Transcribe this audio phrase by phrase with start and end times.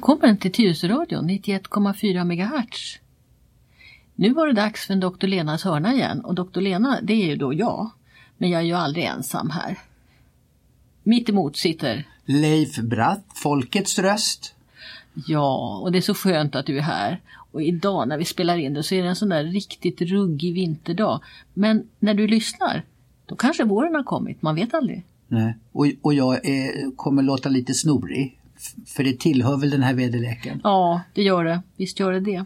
[0.00, 2.98] Välkommen till Tyresöradion 91,4 MHz.
[4.14, 5.26] Nu var det dags för en Dr.
[5.26, 6.60] Lenas hörna igen och Dr.
[6.60, 7.90] Lena det är ju då jag.
[8.38, 9.78] Men jag är ju aldrig ensam här.
[11.02, 14.54] Mitt emot sitter Leif Bratt, Folkets röst.
[15.26, 17.20] Ja, och det är så skönt att du är här.
[17.52, 20.54] Och idag när vi spelar in det så är det en sån där riktigt ruggig
[20.54, 21.20] vinterdag.
[21.54, 22.82] Men när du lyssnar,
[23.26, 25.04] då kanske våren har kommit, man vet aldrig.
[25.28, 25.56] Nej.
[25.72, 28.39] Och, och jag är, kommer låta lite snorig.
[28.86, 30.60] För det tillhör väl den här väderleken.
[30.64, 31.62] Ja, det gör det.
[31.76, 32.44] Visst gör det det.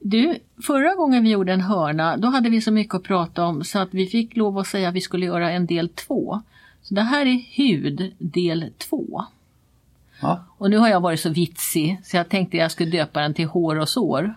[0.00, 3.64] Du, förra gången vi gjorde en hörna, då hade vi så mycket att prata om
[3.64, 6.42] så att vi fick lov att säga att vi skulle göra en del två.
[6.82, 9.24] Så det här är hud del två.
[10.20, 13.34] Ja, Och nu har jag varit så vitsig så jag tänkte jag skulle döpa den
[13.34, 14.34] till hår och sår.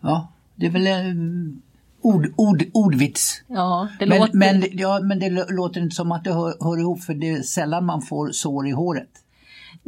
[0.00, 1.62] ja det är väl en
[2.00, 3.42] ord, ord, ordvits.
[3.46, 4.34] Ja, det Men, låter...
[4.38, 7.30] men, ja, men det lå- låter inte som att det hör, hör ihop för det
[7.30, 9.08] är sällan man får sår i håret.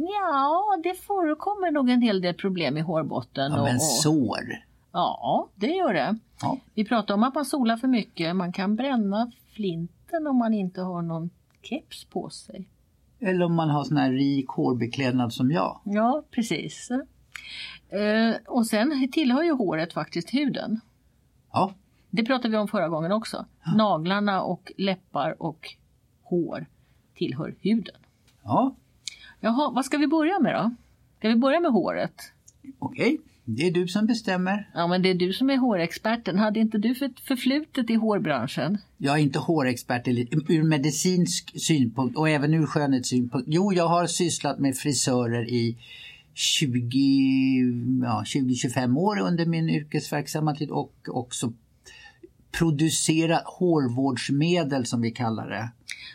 [0.01, 3.51] Ja, det förekommer nog en hel del problem i hårbotten.
[3.51, 4.39] Ja, och, men sår.
[4.91, 6.17] ja, det gör det.
[6.41, 6.57] Ja.
[6.73, 8.35] Vi pratar om att man solar för mycket.
[8.35, 11.29] Man kan bränna flinten om man inte har någon
[11.61, 12.67] keps på sig.
[13.19, 15.79] Eller om man har sån här rik hårbeklädnad som jag.
[15.83, 16.91] Ja, precis.
[17.89, 20.79] Eh, och sen tillhör ju håret faktiskt huden.
[21.51, 21.73] Ja,
[22.09, 23.45] Det pratade vi om förra gången också.
[23.75, 25.75] Naglarna och läppar och
[26.23, 26.65] hår
[27.15, 27.95] tillhör huden.
[28.43, 28.75] ja
[29.39, 30.71] Jaha, vad ska vi börja med då?
[31.17, 32.13] Ska vi börja med håret?
[32.79, 33.19] okej.
[33.51, 34.69] Det är du som bestämmer.
[34.73, 36.37] Ja, men det är du som är hårexperten.
[36.37, 38.77] Hade inte du för förflutet i hårbranschen?
[38.97, 43.47] Jag är inte hårexpert ur medicinsk synpunkt och även ur skönhetssynpunkt.
[43.51, 45.77] Jo, jag har sysslat med frisörer i
[46.33, 51.53] 20, ja, 20-25 år under min yrkesverksamma tid och också
[52.51, 55.69] producerat hårvårdsmedel som vi kallar det.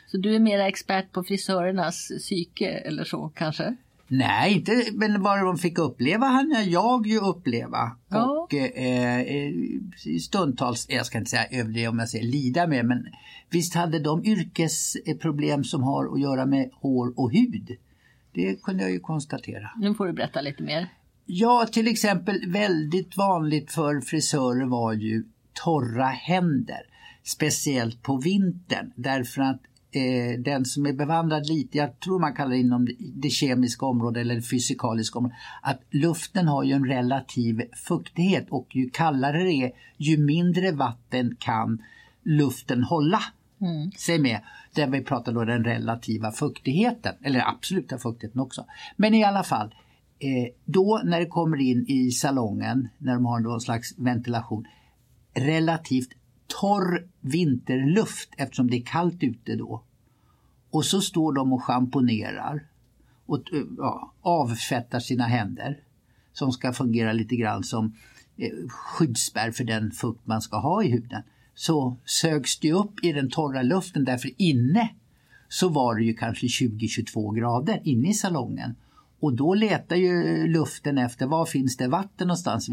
[0.06, 3.76] Så du är mera expert på frisörernas psyke eller så kanske?
[4.08, 7.96] Nej, inte, men vad de fick uppleva hann jag ju uppleva.
[8.08, 8.24] Ja.
[8.24, 9.52] Och eh, eh,
[10.20, 13.06] stundtals, jag ska inte säga överdriva om jag säger lida med, men
[13.50, 17.76] visst hade de yrkesproblem som har att göra med hår och hud.
[18.32, 19.70] Det kunde jag ju konstatera.
[19.76, 20.88] Nu får du berätta lite mer.
[21.26, 25.24] Ja, till exempel väldigt vanligt för frisörer var ju
[25.54, 26.80] torra händer.
[27.22, 29.60] Speciellt på vintern därför att
[29.90, 34.20] eh, den som är bevandrad lite, jag tror man kallar det inom det, kemiska området
[34.20, 39.52] eller det fysikaliska området, att luften har ju en relativ fuktighet och ju kallare det
[39.52, 41.82] är ju mindre vatten kan
[42.22, 43.20] luften hålla
[43.60, 43.90] Mm.
[43.92, 44.40] sig med.
[44.74, 48.64] Där vi pratar då den relativa fuktigheten, eller absoluta fuktigheten också.
[48.96, 49.74] Men i alla fall,
[50.18, 54.66] eh, då när det kommer in i salongen, när de har någon slags ventilation,
[55.34, 56.10] relativt
[56.46, 59.82] torr vinterluft eftersom det är kallt ute då.
[60.70, 62.66] Och så står de och schamponerar
[63.26, 65.78] och eh, ja, avfettar sina händer
[66.32, 67.96] som ska fungera lite grann som
[68.36, 71.22] eh, skyddsspärr för den fukt man ska ha i huden.
[71.54, 74.88] Så sögs det upp i den torra luften därför inne
[75.48, 78.74] så var det ju kanske 20-22 grader inne i salongen.
[79.20, 82.68] Och då letar ju luften efter var finns det vatten någonstans.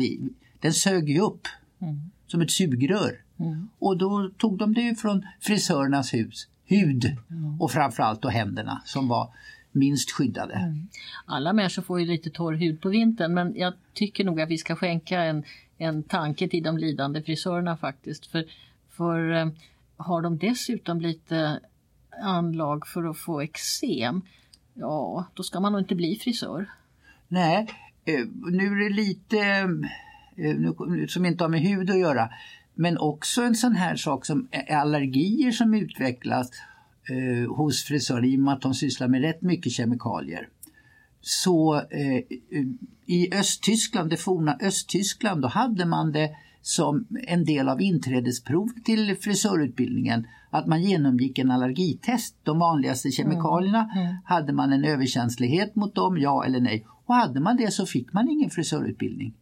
[0.60, 1.48] Den sög ju upp
[1.82, 3.22] mm som ett sugrör.
[3.80, 7.18] Och då tog de det från frisörernas hus, hud
[7.60, 9.30] och framförallt då händerna som var
[9.72, 10.76] minst skyddade.
[11.26, 14.58] Alla människor får ju lite torr hud på vintern men jag tycker nog att vi
[14.58, 15.44] ska skänka en,
[15.78, 18.26] en tanke till de lidande frisörerna faktiskt.
[18.26, 18.46] För,
[18.90, 19.48] för eh,
[19.98, 21.60] har de dessutom lite
[22.24, 24.22] anlag för att få eksem,
[24.74, 26.70] ja då ska man nog inte bli frisör.
[27.28, 27.68] Nej,
[28.06, 29.68] eh, nu är det lite
[30.44, 32.30] nu- nu- som inte har med hud att göra.
[32.76, 36.50] Men också en sån här sak som är allergier som utvecklas
[37.10, 40.48] eh, hos frisörer i och med att de sysslar med rätt mycket kemikalier.
[41.22, 42.24] Så eh,
[43.06, 46.30] i Östtyskland, det forna Östtyskland, då hade man det
[46.62, 52.36] som en del av inträdesprov till frisörutbildningen att man genomgick en allergitest.
[52.44, 53.90] De vanligaste kemikalierna,
[54.26, 56.86] hade man en överkänslighet mot dem, ja eller nej?
[57.06, 59.34] Och hade man det så fick man ingen frisörutbildning.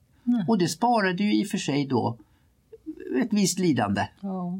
[0.47, 2.17] Och det sparade ju i och för sig då
[3.21, 4.07] ett visst lidande.
[4.21, 4.59] Ja.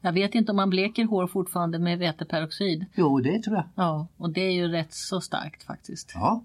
[0.00, 2.86] Jag vet inte om man bleker hår fortfarande med väteperoxid.
[2.94, 3.64] Jo, det tror jag.
[3.74, 6.12] Ja, och det är ju rätt så starkt faktiskt.
[6.14, 6.42] Ja.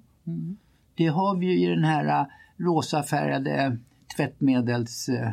[0.96, 2.26] Det har vi ju i den här äh,
[2.58, 3.78] rosafärgade
[4.16, 5.10] tvättmedels...
[5.10, 5.32] äh,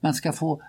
[0.00, 0.62] Man ska få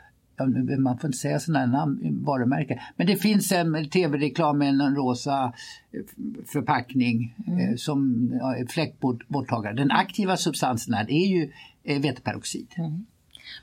[0.80, 2.80] man får inte säga sådana namn, varumärken.
[2.96, 5.54] Men det finns en tv-reklam med en rosa
[5.92, 6.02] eh,
[6.46, 9.74] förpackning eh, som ja, fläckborttagare.
[9.74, 11.52] Den aktiva substansen här är ju
[11.84, 12.68] eh, väteperoxid.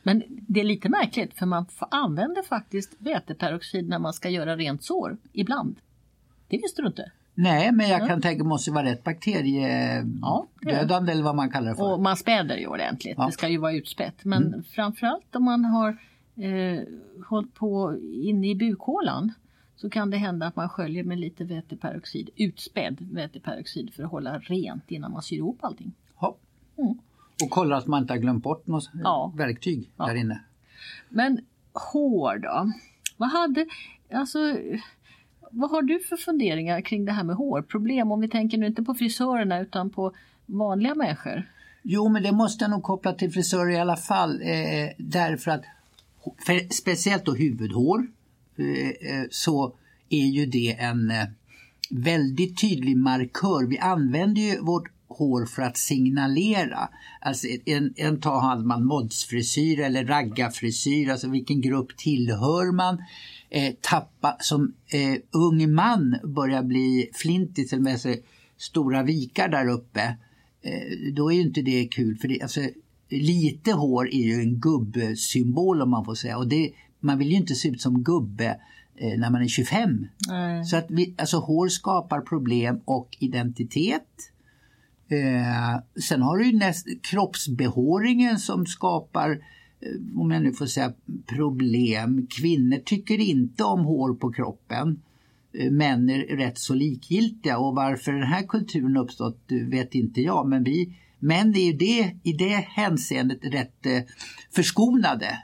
[0.02, 4.84] Men det är lite märkligt för man använder faktiskt väteperoxid när man ska göra rent
[4.84, 5.76] sår ibland.
[6.48, 7.10] Det visste du inte?
[7.38, 11.76] Nej, men jag kan tänka måste vara rätt bakteriedödande ja, eller vad man kallar det
[11.76, 11.92] för.
[11.92, 13.26] Och man späder ju ordentligt, ja.
[13.26, 14.24] det ska ju vara utspätt.
[14.24, 14.64] Men mm.
[14.64, 15.98] framförallt om man har
[16.36, 16.82] eh,
[17.28, 19.32] hållit på inne i bukhålan
[19.76, 24.38] så kan det hända att man sköljer med lite väteperoxid, utspädd väteperoxid för att hålla
[24.38, 25.92] rent innan man syr ihop allting.
[26.20, 26.36] Ja.
[26.78, 26.98] Mm.
[27.44, 29.32] Och kolla att man inte har glömt bort något ja.
[29.36, 30.06] verktyg ja.
[30.06, 30.40] där inne.
[31.08, 31.40] Men
[31.92, 32.72] hår då?
[33.16, 33.66] Vad hade,
[34.12, 34.38] alltså
[35.50, 38.12] vad har du för funderingar kring det här med hårproblem?
[38.12, 40.12] Om vi tänker nu inte på frisörerna utan på
[40.46, 41.42] vanliga människor.
[41.82, 44.42] Jo, men det måste jag nog koppla till frisörer i alla fall.
[44.42, 45.64] Eh, därför att
[46.70, 48.06] speciellt då huvudhår
[48.58, 49.76] eh, eh, så
[50.08, 51.24] är ju det en eh,
[51.90, 53.66] väldigt tydlig markör.
[53.66, 56.88] Vi använder ju vårt hår för att signalera.
[57.20, 62.98] Alltså en, en tag hade man modsfrisyr eller raggarfrisyr, alltså vilken grupp tillhör man?
[63.50, 68.22] eh, tappa, som eh, ung man börjar bli flintis eller med sig
[68.56, 70.16] stora vikar där uppe,
[70.62, 72.16] eh, då är ju inte det kul.
[72.16, 72.60] För det, alltså,
[73.08, 76.38] lite hår är ju en gubbsymbol om man får säga.
[76.38, 78.60] Och det, man vill ju inte se ut som gubbe
[78.96, 80.06] eh, när man är 25.
[80.30, 80.64] Mm.
[80.64, 84.32] Så att vi, alltså, hår skapar problem och identitet.
[85.08, 89.40] Eh, sen har du ju näst, kroppsbehåringen som skapar
[89.80, 90.92] Eh, om jag nu får säga
[91.26, 92.26] problem.
[92.30, 95.00] Kvinnor tycker inte om hår på kroppen.
[95.52, 100.48] Eh, män är rätt så likgiltiga och varför den här kulturen uppstått vet inte jag
[100.48, 104.02] men vi män är ju det, i det hänseendet rätt eh,
[104.50, 105.42] förskonade.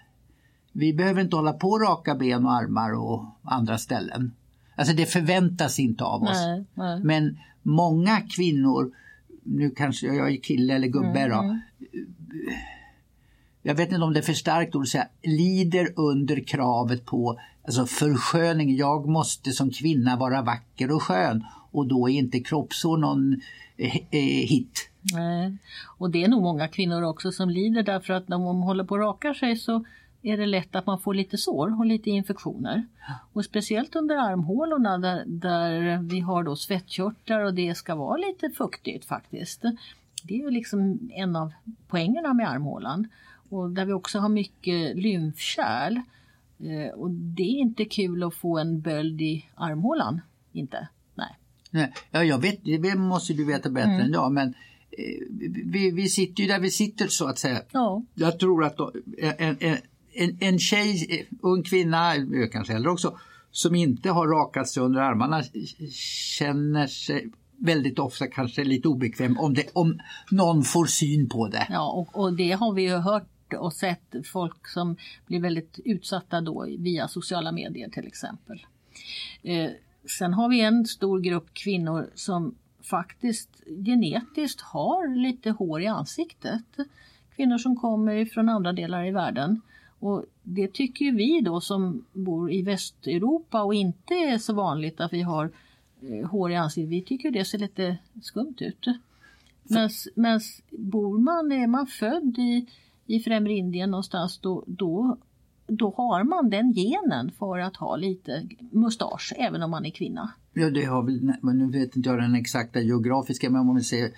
[0.72, 4.32] Vi behöver inte hålla på raka ben och armar och andra ställen.
[4.76, 6.46] Alltså det förväntas inte av oss.
[6.46, 7.00] Nej, nej.
[7.04, 8.92] Men många kvinnor,
[9.42, 11.60] nu kanske jag är kille eller gubbe mm, då, mm
[13.62, 17.40] jag vet inte om det är för starkt ord att säga, lider under kravet på
[17.64, 18.76] alltså försköning.
[18.76, 23.40] Jag måste som kvinna vara vacker och skön och då är inte kroppshår någon
[23.76, 24.88] eh, eh, hit.
[25.02, 25.56] Nej.
[25.98, 28.94] Och det är nog många kvinnor också som lider därför att när de håller på
[28.94, 29.84] att raka sig så
[30.22, 32.86] är det lätt att man får lite sår och lite infektioner.
[33.32, 38.50] Och speciellt under armhålorna där, där vi har då svettkörtlar och det ska vara lite
[38.50, 39.62] fuktigt faktiskt.
[40.22, 41.52] Det är ju liksom en av
[41.88, 43.08] poängerna med armhålan
[43.50, 46.00] och där vi också har mycket lymfkärl.
[46.58, 50.20] Eh, och det är inte kul att få en böld i armhålan.
[50.52, 50.88] Inte.
[51.14, 51.38] Nej.
[51.70, 51.92] Nej.
[52.10, 54.06] Ja, jag vet, det måste du veta bättre mm.
[54.06, 54.54] än jag men
[55.64, 57.62] vi, vi sitter ju där vi sitter så att säga.
[57.72, 58.02] Ja.
[58.14, 58.76] Jag tror att
[59.38, 59.56] en,
[60.14, 62.12] en, en tjej, ung kvinna,
[62.52, 63.18] kanske äldre också,
[63.50, 65.42] som inte har rakat sig under armarna
[66.38, 71.66] känner sig väldigt ofta kanske lite obekväm om, det, om någon får syn på det.
[71.70, 74.96] Ja, och, och det har vi ju hört och sett folk som
[75.26, 78.66] blir väldigt utsatta då via sociala medier till exempel.
[79.42, 79.70] Eh,
[80.18, 86.64] sen har vi en stor grupp kvinnor som faktiskt genetiskt har lite hår i ansiktet.
[87.36, 89.60] Kvinnor som kommer från andra delar i världen.
[89.98, 95.12] Och det tycker vi då som bor i Västeuropa och inte är så vanligt att
[95.12, 95.50] vi har
[96.02, 96.90] eh, hår i ansiktet.
[96.90, 98.86] Vi tycker det ser lite skumt ut.
[100.14, 102.66] Men bor man, är man född i
[103.06, 105.16] i främre Indien någonstans då, då,
[105.76, 110.32] då har man den genen för att ha lite mustasch även om man är kvinna.
[110.52, 114.10] Ja, det har väl, nu vet inte jag den exakta geografiska, men om man säger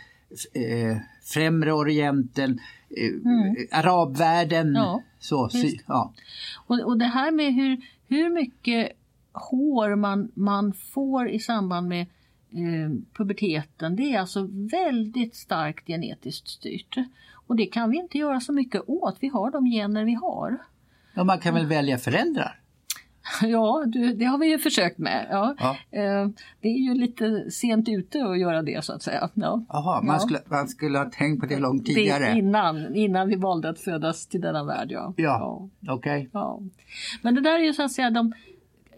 [0.52, 3.56] eh, Främre Orienten, eh, mm.
[3.72, 4.74] arabvärlden.
[4.74, 5.50] Ja, så,
[5.86, 6.12] ja.
[6.66, 8.92] Och, och det här med hur, hur mycket
[9.32, 12.00] hår man, man får i samband med
[12.50, 16.96] eh, puberteten, det är alltså väldigt starkt genetiskt styrt.
[17.46, 20.58] Och det kan vi inte göra så mycket åt, vi har de gener vi har.
[21.14, 22.60] Ja, man kan väl välja föräldrar?
[23.42, 23.84] Ja,
[24.16, 25.26] det har vi ju försökt med.
[25.30, 25.54] Ja.
[25.58, 25.76] ja.
[25.90, 26.28] Eh,
[26.60, 29.28] det är ju lite sent ute att göra det så att säga.
[29.34, 29.64] Ja.
[29.68, 30.20] Jaha, man, ja.
[30.20, 32.24] skulle, man skulle ha tänkt på det långt tidigare?
[32.24, 35.14] Det innan, innan vi valde att födas till denna värld, ja.
[35.16, 35.92] Ja, ja.
[35.94, 36.18] okej.
[36.18, 36.30] Okay.
[36.32, 36.60] Ja.
[37.22, 38.32] Men det där är ju så att säga de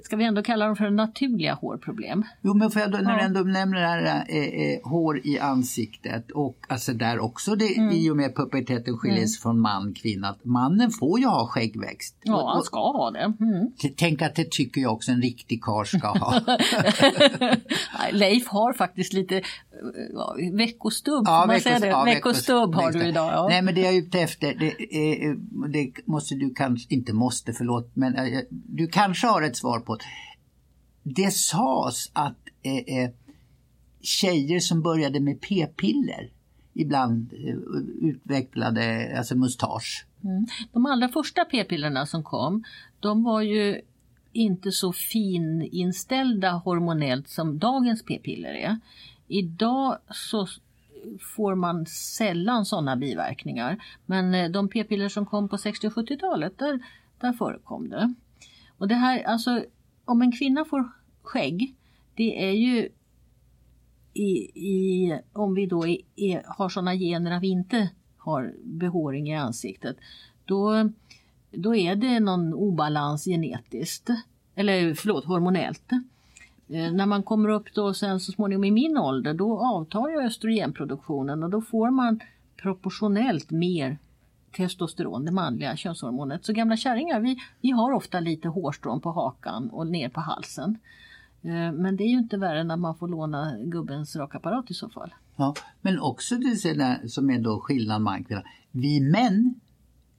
[0.07, 2.25] ska vi ändå kalla dem för naturliga hårproblem.
[2.43, 5.39] Jo men får jag då, när du ändå nämner det här eh, eh, hår i
[5.39, 7.91] ansiktet och alltså där också det mm.
[7.95, 9.43] i och med puberteten skiljer sig mm.
[9.43, 10.37] från man kvinna.
[10.43, 12.17] Mannen får ju ha skäggväxt.
[12.23, 13.33] Ja och, han ska ha det.
[13.41, 13.73] Mm.
[13.97, 16.41] Tänk att det tycker jag också en riktig karl ska ha.
[18.13, 19.43] Leif har faktiskt lite
[20.53, 21.87] veckostubb, ja, man veckos, säger det?
[21.87, 23.33] Ja, veckostubb har du idag.
[23.33, 23.47] Ja.
[23.49, 25.35] Nej men det jag är ute efter, det, är,
[25.69, 29.99] det måste du kanske, inte måste förlåt, men äh, du kanske har ett svar på.
[31.03, 33.11] Det sades att äh, äh,
[34.01, 36.31] tjejer som började med p-piller
[36.75, 37.33] ibland
[38.01, 40.07] utvecklade alltså mustasch.
[40.25, 40.47] Mm.
[40.73, 42.65] De allra första p-pillerna som kom,
[43.01, 43.81] de var ju
[44.33, 48.79] inte så fininställda hormonellt som dagens p-piller är.
[49.29, 50.47] Idag så
[51.21, 53.85] får man sällan sådana biverkningar.
[54.07, 56.81] Men eh, de p-piller som kom på 60 och 70-talet, där,
[57.21, 58.15] där förekom det.
[58.79, 59.65] Och det här, alltså
[60.05, 60.91] om en kvinna får
[61.23, 61.75] skägg,
[62.15, 62.89] det är ju
[64.13, 69.29] i, i, om vi då är, är, har sådana gener att vi inte har behåring
[69.29, 69.97] i ansiktet,
[70.45, 70.91] då,
[71.51, 74.11] då är det någon obalans genetiskt,
[74.55, 75.91] eller förlåt hormonellt.
[76.69, 80.21] Eh, när man kommer upp då sen så småningom i min ålder då avtar ju
[80.21, 82.21] östrogenproduktionen och då får man
[82.57, 83.99] proportionellt mer
[84.57, 86.45] testosteron, det manliga könshormonet.
[86.45, 90.79] Så gamla kärringar vi, vi har ofta lite hårstrån på hakan och ner på halsen.
[91.43, 94.89] Eh, men det är ju inte värre när man får låna gubbens rakapparat i så
[94.89, 95.15] fall.
[95.37, 98.43] Ja, men också det som är då skillnad man kvinna.
[98.71, 99.55] Vi män,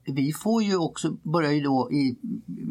[0.04, 2.16] vi får ju också, börjar ju då i,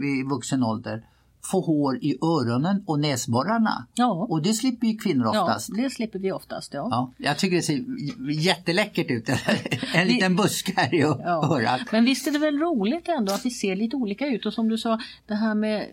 [0.05, 1.03] i vuxen ålder
[1.41, 3.87] få hår i öronen och näsborrarna.
[3.93, 4.27] Ja.
[4.29, 5.69] Och det slipper ju kvinnor oftast.
[5.69, 6.73] Ja, det slipper vi oftast.
[6.73, 6.87] Ja.
[6.91, 7.85] ja jag tycker det ser
[8.31, 9.29] jätteläckert ut.
[9.93, 11.57] en liten busk här i ja.
[11.57, 11.81] örat.
[11.91, 14.69] Men visst är det väl roligt ändå att vi ser lite olika ut och som
[14.69, 15.87] du sa det här med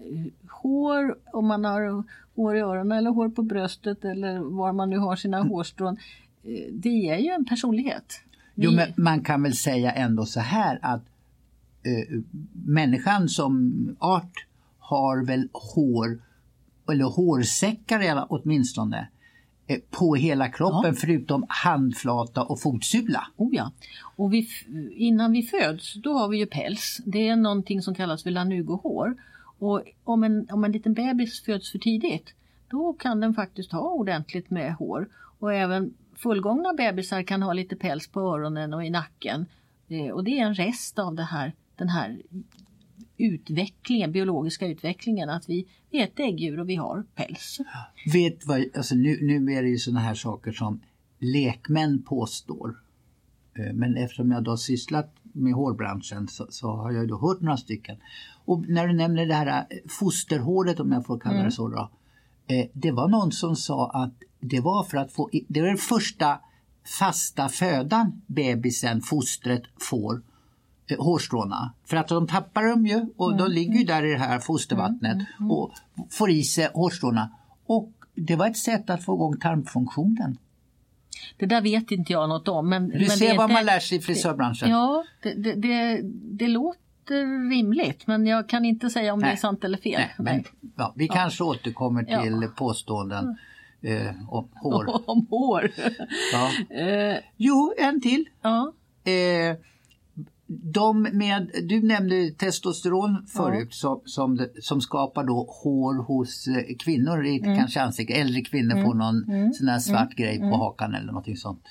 [0.50, 2.04] hår, om man har
[2.36, 5.50] hår i öronen eller hår på bröstet eller var man nu har sina mm.
[5.50, 5.96] hårstrån.
[6.42, 8.20] Eh, det ger ju en personlighet.
[8.54, 11.02] Jo, men man kan väl säga ändå så här att
[11.82, 12.18] äh,
[12.52, 14.46] människan som art
[14.94, 16.22] har väl hår,
[16.92, 19.08] eller hårsäckar åtminstone,
[19.66, 21.00] eh, på hela kroppen ja.
[21.00, 23.26] förutom handflata och fotsula.
[23.36, 23.72] Oh ja.
[24.16, 24.48] och vi,
[24.96, 27.00] innan vi föds då har vi ju päls.
[27.06, 29.16] Det är någonting som kallas för lanugohår.
[29.58, 32.34] Och om en, om en liten bebis föds för tidigt
[32.68, 35.08] då kan den faktiskt ha ordentligt med hår.
[35.38, 39.46] Och även fullgångna bebisar kan ha lite päls på öronen och i nacken.
[39.88, 42.22] Eh, och det är en rest av det här, den här
[43.16, 47.60] utvecklingen, biologiska utvecklingen, att vi, vi är ett äggdjur och vi har päls.
[48.12, 50.80] Vet vad, alltså nu, nu är det ju sådana här saker som
[51.18, 52.76] lekmän påstår.
[53.58, 57.40] Eh, men eftersom jag då har sysslat med hårbranschen så, så, har jag då hört
[57.40, 57.96] några stycken.
[58.44, 61.50] Och när du nämner det här eh, fosterhåret om jag får kalla det mm.
[61.50, 61.90] så då.
[62.46, 65.76] Eh, det var någon som sa att det var för att få, det var den
[65.76, 66.40] första
[66.98, 70.22] fasta födan bebisen, fostret får
[70.98, 71.72] hårstråna.
[71.84, 73.38] För att de tappar dem ju och mm.
[73.38, 75.26] de ligger ju där i det här fostervattnet mm.
[75.40, 75.50] mm.
[75.50, 75.72] och
[76.10, 77.30] får i sig hårstråna.
[77.66, 80.38] Och det var ett sätt att få igång tarmfunktionen.
[81.36, 82.68] Det där vet inte jag något om.
[82.68, 84.70] Men, du men ser vad inte, man lär sig i frisörbranschen.
[84.70, 86.00] Ja, det, det, det,
[86.38, 89.30] det, låter rimligt men jag kan inte säga om Nej.
[89.30, 90.00] det är sant eller fel.
[90.00, 90.44] Nej, men,
[90.76, 91.14] ja, vi ja.
[91.14, 92.48] kanske återkommer till ja.
[92.56, 93.36] påståenden
[93.82, 95.02] eh, om hår.
[95.10, 95.70] om hår.
[96.32, 96.50] ja.
[96.76, 97.16] Eh.
[97.36, 98.28] Jo, en till.
[98.42, 98.72] Ja.
[99.04, 99.56] Eh,
[100.62, 103.70] de med, du nämnde testosteron förut ja.
[103.70, 107.58] som, som, som, skapar då hår hos eh, kvinnor i mm.
[107.58, 108.16] kanske ansiktet.
[108.16, 108.84] Äldre kvinnor mm.
[108.84, 109.52] får någon mm.
[109.52, 110.16] sån här svart mm.
[110.16, 110.58] grej på mm.
[110.58, 111.62] hakan eller någonting sånt.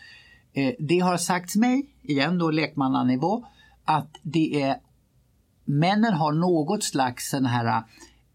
[0.53, 3.45] Eh, det har sagts mig, igen då lekmannanivå,
[3.85, 4.75] att det är
[5.65, 7.83] männen har något slags sån här,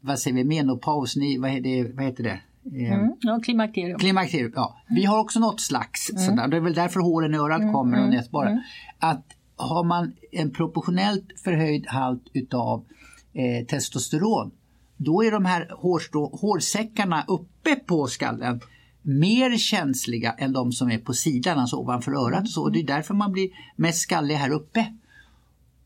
[0.01, 2.41] vad säger vi, menopaus, ni, vad, är det, vad heter det?
[2.73, 3.13] Eh, mm.
[3.21, 3.99] Ja, klimakterium.
[3.99, 4.77] klimakterium ja.
[4.89, 6.23] Vi har också något slags, mm.
[6.23, 6.49] sådär.
[6.49, 8.53] det är väl därför håren i örat kommer och näsborren.
[8.53, 8.63] Mm.
[8.99, 9.25] Att
[9.59, 12.85] har man en proportionellt förhöjd halt utav
[13.33, 14.51] eh, testosteron
[14.99, 18.61] då är de här hårstrå, hårsäckarna uppe på skallen
[19.03, 22.43] mer känsliga än de som är på sidan, alltså ovanför örat.
[22.43, 22.63] Och, så.
[22.63, 24.95] och det är därför man blir mest skallig här uppe.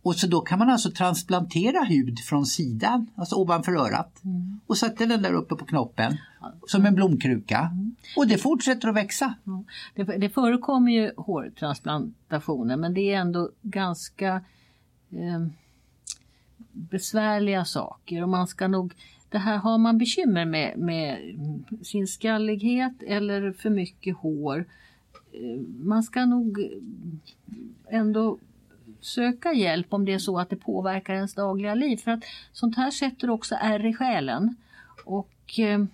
[0.02, 4.60] Och så då kan man alltså transplantera hud från sidan, alltså ovanför örat mm.
[4.66, 6.16] och sätta den där uppe på knoppen
[6.66, 7.58] som en blomkruka.
[7.58, 7.96] Mm.
[8.16, 9.34] Och det fortsätter att växa.
[9.46, 9.64] Mm.
[9.94, 14.40] Det, det förekommer ju hårtransplantationer men det är ändå ganska
[15.10, 15.46] eh,
[16.72, 18.94] besvärliga saker och man ska nog
[19.28, 21.18] det här har man bekymmer med, med
[21.82, 24.64] sin skallighet eller för mycket hår.
[25.32, 26.70] Eh, man ska nog
[27.88, 28.38] ändå
[29.04, 31.96] söka hjälp om det är så att det påverkar ens dagliga liv.
[31.96, 34.56] För att sånt här sätter också ärr i själen.
[35.04, 35.84] Och eh,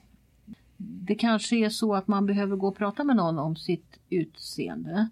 [0.77, 5.09] det kanske är så att man behöver gå och prata med någon om sitt utseende.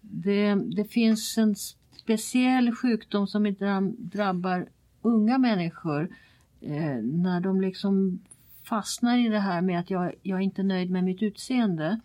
[0.00, 1.54] Det, det finns en
[1.96, 3.54] speciell sjukdom som
[3.98, 4.68] drabbar
[5.02, 6.08] unga människor
[6.60, 8.18] eh, när de liksom
[8.62, 12.00] fastnar i det här med att jag, jag är inte nöjd med mitt utseende.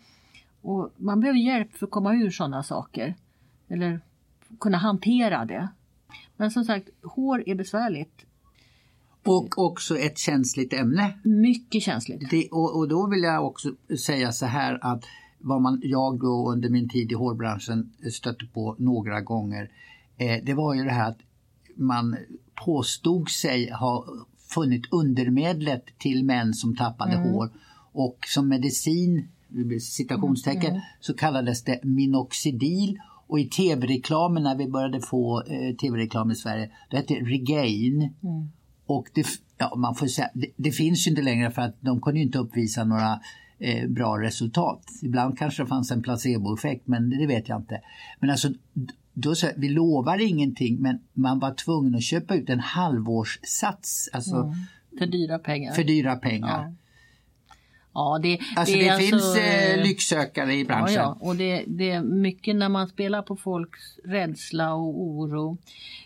[0.62, 3.16] Och man behöver hjälp för att komma ur sådana saker.
[3.68, 4.02] Eller
[4.60, 5.68] kunna hantera det.
[6.38, 8.26] Men som sagt, hår är besvärligt.
[9.26, 11.20] Och också ett känsligt ämne.
[11.24, 12.30] Mycket känsligt.
[12.30, 13.72] Det, och, och, då vill jag också
[14.06, 15.04] säga så här att
[15.38, 19.72] vad man, jag då under min tid i hårbranschen stötte på några gånger,
[20.18, 21.20] eh, det var ju det här att
[21.76, 22.18] man
[22.66, 24.06] påstod sig ha
[24.50, 27.30] funnit undermedlet till män som tappade Mm.
[27.30, 27.50] hår.
[27.94, 29.28] Och som medicin,
[29.82, 30.82] citationstecken, Mm.
[31.00, 33.00] så kallades det minoxidil.
[33.32, 38.02] Och i tv-reklamen när vi började få eh, tv-reklam i Sverige, det hette Regain.
[38.02, 38.52] Mm.
[38.86, 39.26] Och det,
[39.58, 42.26] ja, man får säga, det, det finns ju inte längre för att de kunde ju
[42.26, 43.20] inte uppvisa några
[43.60, 44.82] eh, bra resultat.
[45.02, 47.82] Ibland kanske det fanns en placeboeffekt men det vet jag inte.
[48.20, 48.50] Men alltså,
[49.14, 54.36] då så, vi lovar ingenting men man var tvungen att köpa ut en halvårssats, alltså
[54.36, 54.54] Mm.
[55.00, 55.74] För dyra pengar.
[55.74, 56.64] för dyra pengar.
[56.64, 56.74] Ja.
[57.94, 60.94] Ja, det, Alltså det, är finns eh, eh, lycksökare i branschen.
[60.94, 61.18] ja.
[61.20, 65.58] och det, det är mycket när man spelar på folks rädsla och oro.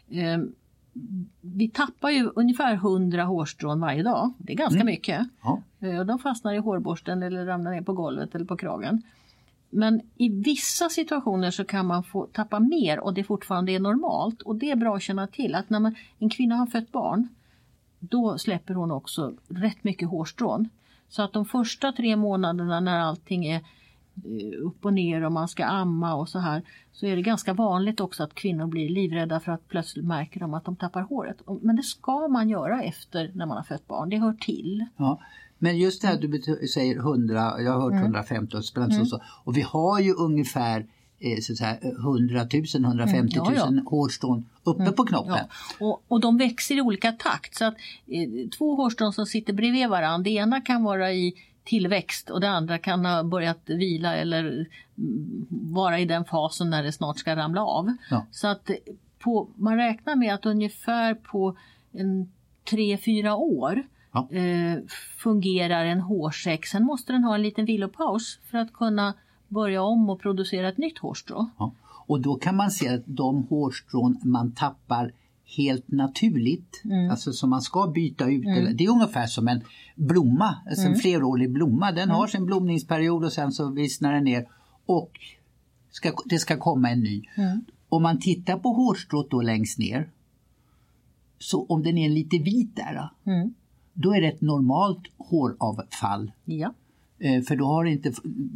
[0.10, 0.38] Eh,
[1.42, 4.34] vi tappar ju ungefär 100 hårstrån varje dag.
[4.38, 4.86] Det är ganska Mm.
[4.86, 5.28] mycket.
[5.44, 5.62] Ja.
[5.80, 9.02] Eh, de fastnar i hårborsten eller ramlar ner på golvet eller på kragen.
[9.70, 14.42] Men i vissa situationer så kan man få tappa mer och det fortfarande är normalt.
[14.42, 17.28] Och det är bra att känna till att när man, en kvinna har fött barn
[18.00, 20.70] då släpper hon också rätt mycket hårstrån.
[21.10, 25.48] Så att de första tre månaderna när allting är eh, upp och ner och man
[25.48, 29.40] ska amma och så här så är det ganska vanligt också att kvinnor blir livrädda
[29.40, 31.42] för att plötsligt märker de att de tappar håret.
[31.42, 34.86] Och- Men det ska man göra efter när man har fött barn, det hör till.
[34.98, 35.20] Ja.
[35.58, 39.06] Men just det här du säger 100, jag har hört 150 och det spelar inte
[39.06, 39.22] så.
[39.44, 40.86] Och vi har ju ungefär
[41.42, 43.82] så att säga, 100 000, 150 000 Mm, ja, ja.
[43.86, 45.46] hårstrån uppe på knoppen.
[45.80, 45.86] Ja.
[45.86, 47.56] Och, och de växer i olika takt.
[47.56, 47.74] Så att
[48.08, 52.50] eh, två hårstrån som sitter bredvid varandra, det ena kan vara i tillväxt och det
[52.50, 54.44] andra kan ha börjat vila eller
[54.98, 57.96] mm, vara i den fasen när det snart ska ramla av.
[58.32, 58.76] Så att eh,
[59.20, 61.58] på, man räknar med att ungefär på
[61.92, 62.32] en
[62.70, 63.84] tre, fyra år
[64.32, 64.84] eh,
[65.18, 66.66] fungerar en hårsäck.
[66.66, 69.14] Sen måste den ha en liten vilopaus för att kunna
[69.48, 71.50] börja om och producera ett nytt hårstrå.
[71.58, 71.72] Ja.
[72.08, 75.12] Och då kan man se att de hårstrån man tappar
[75.58, 77.10] helt naturligt, Mm.
[77.12, 79.62] alltså som man ska byta ut, eller, det är ungefär som en
[79.96, 80.94] blomma, alltså Mm.
[80.94, 81.92] en flerårig blomma.
[81.92, 84.48] Den har sin blomningsperiod och sen så vissnar den ner
[84.86, 85.12] och
[85.92, 87.24] ska, det ska komma en ny.
[87.36, 87.66] Mm.
[87.90, 90.10] Om man tittar på hårstrået då längst ner,
[91.40, 93.54] så om den är lite vit där, då, Mm.
[93.94, 96.32] då är det ett normalt håravfall.
[96.46, 96.74] Ja.
[97.20, 98.12] Eh, För då har inte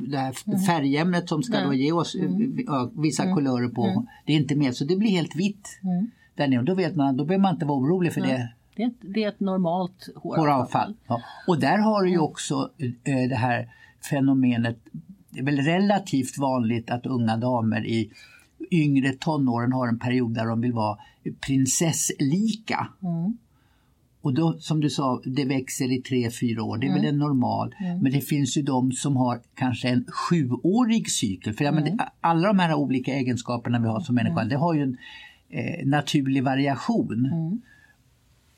[0.09, 1.69] det här färgämnet som ska Mm.
[1.69, 2.29] Då ge oss eh,
[2.65, 5.79] ja, vissa kulörer på, det är inte med så det blir helt vitt.
[5.83, 6.11] Mm.
[6.35, 6.61] Där nere.
[6.63, 9.23] Då vet man, då behöver man inte vara orolig för det Det är, ett, det
[9.23, 10.45] är ett normalt håravfall.
[10.45, 10.95] håravfall.
[11.07, 11.21] Ja.
[11.47, 12.69] Och där har du ju också
[13.03, 13.69] eh, det här
[14.09, 14.77] fenomenet,
[15.29, 18.11] det är väl relativt vanligt att unga damer i
[18.71, 20.97] yngre tonåren har en period där de vill vara
[21.39, 22.87] prinsesslika.
[23.03, 23.37] Mm.
[24.21, 26.77] Och då som du sa, det växer i tre, fyra år.
[26.77, 27.75] Det är väl en normal.
[28.01, 31.53] Men det finns ju de som har kanske en sjuårig cykel.
[31.53, 34.73] För ja, men det, alla de här olika egenskaperna vi har som människa, det har
[34.73, 34.97] ju en
[35.49, 37.31] eh, naturlig variation.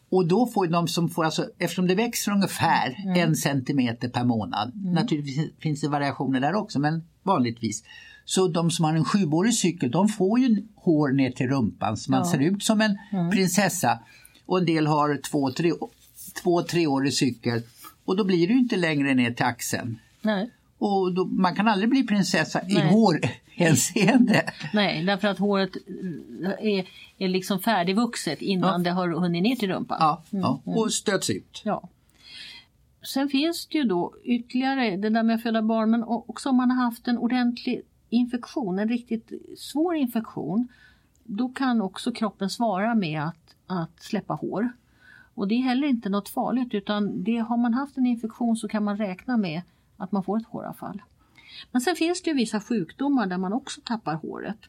[0.10, 4.72] Och då får de som får, alltså, eftersom det växer ungefär en centimeter per månad,
[4.76, 7.84] naturligtvis finns det variationer där också, men vanligtvis.
[8.26, 12.12] Så de som har en sjuårig cykel, de får ju hår ner till rumpan så
[12.12, 12.26] man Ja.
[12.32, 12.98] ser ut som en
[13.32, 14.00] prinsessa.
[14.52, 15.72] Och en del har två, tre,
[16.44, 17.62] två treårig cykel
[18.06, 20.00] och då blir ju inte längre ner till axeln.
[20.22, 20.50] Nej.
[20.78, 22.88] Och då, man kan aldrig bli prinsessa i Nej.
[22.88, 24.54] hårhänseende.
[24.74, 25.70] Nej, därför att håret
[26.60, 26.88] är,
[27.18, 28.78] är liksom färdigvuxet innan Ja.
[28.78, 29.98] det har hunnit ner till rumpan.
[30.00, 31.62] Ja, ja, och stöts ut.
[31.66, 31.90] Ja.
[33.04, 36.56] Sen finns det ju då ytterligare det där med att föda barn men också om
[36.56, 40.68] man har haft en ordentlig infektion, en riktigt svår infektion.
[41.24, 44.72] Då kan också kroppen svara med att, att släppa hår.
[45.34, 48.68] Och det är heller inte något farligt utan det, har man haft en infektion så
[48.68, 49.62] kan man räkna med
[49.98, 51.02] att man får ett håravfall.
[51.72, 54.60] Men sen finns det ju vissa sjukdomar där man också tappar håret.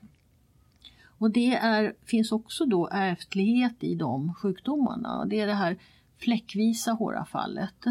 [1.19, 5.25] Och det är, finns också då ärftlighet i de sjukdomarna.
[5.25, 5.77] Det är det här
[6.19, 7.85] fläckvisa håravfallet.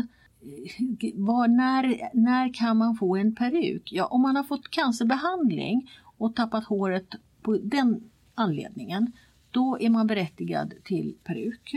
[1.16, 3.92] Var, när, när kan man få en peruk?
[3.92, 9.12] Ja, om man har fått cancerbehandling och tappat håret på den anledningen,
[9.52, 11.76] då är man berättigad till peruk.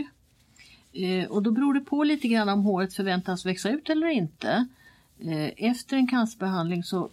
[0.93, 4.67] Eh, och då beror det på lite grann om håret förväntas växa ut eller inte.
[5.19, 7.09] Eh, efter en cancerbehandling så,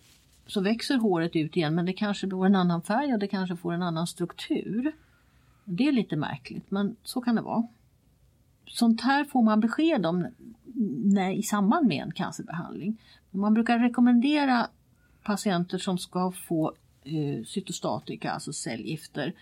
[0.47, 3.57] så växer håret ut igen men det kanske får en annan färg och det kanske
[3.57, 4.93] får en annan struktur.
[5.65, 7.67] Det är lite märkligt men så kan det vara.
[8.67, 10.27] Sånt här får man besked om
[11.05, 12.97] när, i samband med en cancerbehandling.
[13.31, 14.67] Man brukar rekommendera
[15.23, 16.73] patienter som ska få
[17.05, 19.33] eh, cytostatika, alltså cellgifter,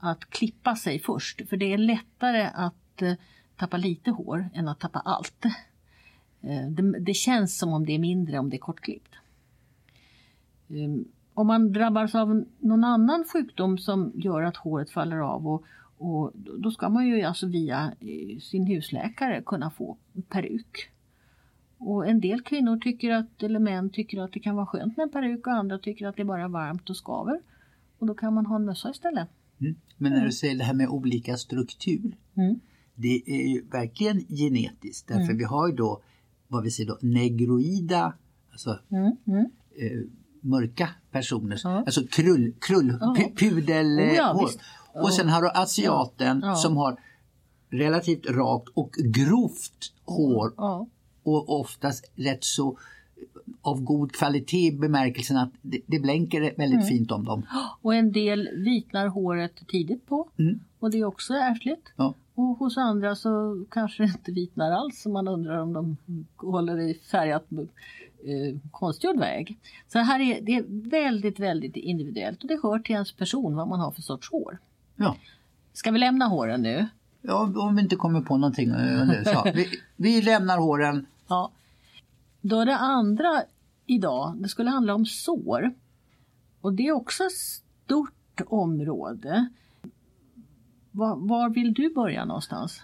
[0.00, 1.48] att klippa sig först.
[1.48, 3.14] För det är lättare att eh,
[3.56, 5.44] tappa lite hår än att tappa allt.
[6.40, 9.14] Eh, det, det känns som om det är mindre om det är kortklippt.
[10.68, 15.64] Ehm, om man drabbas av någon annan sjukdom som gör att håret faller av och,
[15.98, 19.96] Och då ska man ju alltså via eh, sin husläkare kunna få
[20.28, 20.90] peruk.
[21.78, 25.04] Och en del kvinnor tycker att, eller män tycker att det kan vara skönt med
[25.04, 27.40] en peruk och andra tycker att det är bara varmt och skaver.
[27.98, 29.28] Och då kan man ha en mössa istället.
[29.60, 29.74] Mm.
[29.96, 32.16] Men när du säger det här med olika struktur.
[32.36, 32.60] Mm.
[32.94, 35.36] Det är ju verkligen genetiskt därför mm.
[35.36, 36.02] vi har ju då
[36.48, 38.12] vad vi säger då negroida,
[38.52, 39.16] alltså Mm.
[39.26, 39.44] Mm.
[39.76, 40.00] eh,
[40.40, 41.70] mörka personer, Ja.
[41.70, 43.16] alltså krull, krull Ja.
[43.18, 44.60] pu- pudel Oh ja, visst.
[44.94, 46.96] Och sen har du asiaten som har
[47.70, 50.52] relativt rakt och grovt hår
[51.22, 52.78] och oftast rätt så
[53.62, 56.86] av god kvalitet i bemärkelsen att det, det blänker väldigt Mm.
[56.86, 57.46] fint om dem.
[57.82, 60.28] Och en del vitnar håret tidigt på.
[60.38, 60.60] Mm.
[60.78, 61.92] Och det är också ärftligt.
[61.96, 62.14] Ja.
[62.34, 65.02] Och hos andra så kanske det inte vitnar alls.
[65.02, 65.96] Så man undrar om de
[66.36, 69.58] håller i färgat eh, konstgjord väg.
[69.88, 72.42] Så här är det är väldigt, väldigt individuellt.
[72.42, 74.58] Och det hör till ens person vad man har för sorts hår.
[74.96, 75.16] Ja.
[75.72, 76.86] Ska vi lämna håren nu?
[77.22, 78.70] Ja, om vi inte kommer på någonting.
[78.70, 81.06] eh, vi, vi lämnar håren.
[81.28, 81.50] Ja.
[82.40, 83.42] Då det andra
[83.86, 85.74] idag, det skulle handla om sår.
[86.60, 89.48] Och det är också ett stort område.
[90.90, 92.80] Var, var vill du börja någonstans?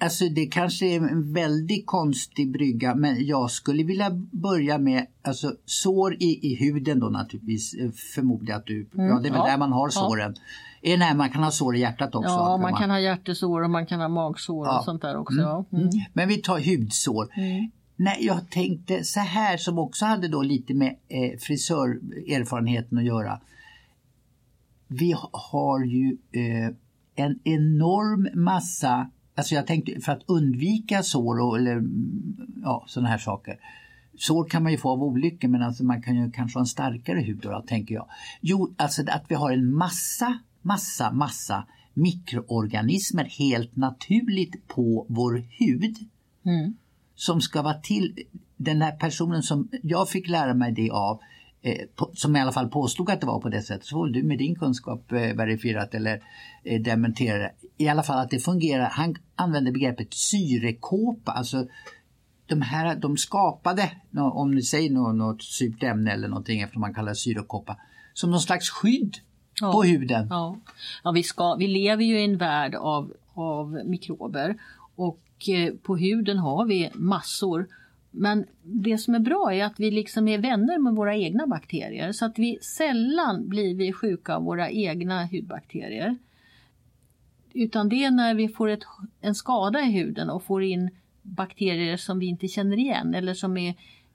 [0.00, 5.54] Alltså det kanske är en väldigt konstig brygga men jag skulle vilja börja med alltså,
[5.64, 7.74] sår i, i huden då naturligtvis.
[7.74, 9.34] eh, Förmodar jag att du, ja det är väl Mm.
[9.40, 9.46] ja.
[9.46, 9.90] där man har Ja.
[9.90, 10.34] såren.
[10.82, 12.30] Det här man kan ha sår i hjärtat också?
[12.30, 14.78] Ja, man kan ha hjärtesår och man kan ha magsår Ja.
[14.78, 15.40] och sånt där också.
[15.40, 15.64] Ja.
[15.72, 15.88] Mm.
[16.12, 17.28] Men vi tar hudsår.
[18.00, 23.40] Nej, jag tänkte så här som också hade då lite med eh, frisörerfarenheten att göra.
[24.88, 26.74] Vi har ju eh,
[27.14, 33.08] en enorm massa, alltså jag tänkte för att undvika sår och, eller mm, ja, sådana
[33.08, 33.60] här saker.
[34.18, 36.66] Sår kan man ju få av olyckor men alltså man kan ju kanske ha en
[36.66, 38.08] starkare hud då, tänker jag.
[38.40, 45.96] Jo, alltså att vi har en massa, massa, massa mikroorganismer helt naturligt på vår hud
[46.44, 46.74] Mm
[47.18, 48.18] som ska vara till
[48.56, 51.20] den här personen som jag fick lära mig det av
[51.62, 53.84] eh, på, som i alla fall påstod att det var på det sättet.
[53.86, 56.22] Så får du med din kunskap eh, verifierat eller
[56.64, 57.50] eh, dementera.
[57.76, 58.88] I alla fall att det fungerar.
[58.90, 61.32] Han använde begreppet syrekåpa.
[61.32, 61.66] Alltså
[62.46, 63.90] de här, de skapade,
[64.32, 67.76] om ni säger något, något surt ämne eller någonting eftersom man kallar det syrekåpa,
[68.14, 69.16] som någon slags skydd
[69.60, 69.72] Ja.
[69.72, 70.26] på huden.
[70.30, 70.56] Ja,
[71.04, 74.56] ja vi, ska, vi lever ju i en värld av, av mikrober
[74.96, 77.68] och och eh, på huden har vi massor.
[78.10, 82.12] Men det som är bra är att vi liksom är vänner med våra egna bakterier
[82.12, 86.16] så att vi sällan blir vi sjuka av våra egna hudbakterier.
[87.52, 88.84] Utan det är när vi får ett,
[89.20, 90.90] en skada i huden och får in
[91.22, 93.68] bakterier som vi inte känner igen eller som är,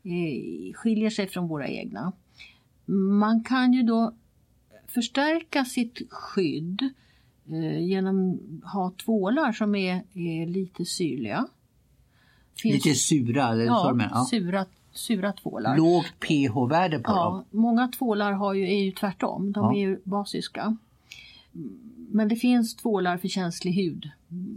[0.04, 2.12] eh, skiljer sig från våra egna.
[3.20, 4.14] Man kan ju då
[4.88, 7.03] förstärka sitt skydd eh,
[7.82, 11.48] genom att ha tvålar som är, är lite syrliga.
[12.62, 14.10] Finns- Lite sura, eller ja, formen.
[14.12, 14.26] Ja.
[14.30, 15.78] Sura, sura tvålar.
[15.78, 17.18] Lågt pH-värde på dem.
[17.52, 19.74] Ja, många tvålar har ju, är ju tvärtom, de Ja.
[19.74, 20.78] är ju basiska.
[21.96, 24.10] Men det finns tvålar för känslig hud.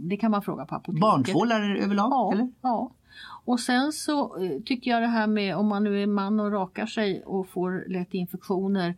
[0.09, 1.01] Det kan man fråga på apoteket.
[1.01, 2.11] Barntvålar överlag?
[2.11, 2.49] Ja, eller?
[2.61, 2.91] ja.
[3.45, 6.51] Och sen så eh, tycker jag det här med om man nu är man och
[6.51, 8.95] rakar sig och får lätt infektioner.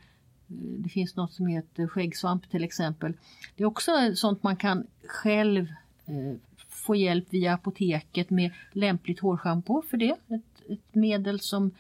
[0.52, 3.14] Det finns något som heter skäggsvamp till exempel.
[3.56, 5.68] Det är också sånt man kan själv
[6.06, 6.36] eh,
[6.70, 10.16] få hjälp via apoteket med lämpligt hårschampo för det.
[10.28, 11.72] Ett, ett medel som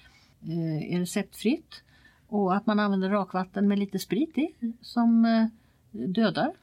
[0.41, 1.83] eh, är receptfritt.
[2.27, 5.45] Och att man använder rakvatten med lite sprit i som eh,
[5.91, 6.53] dödar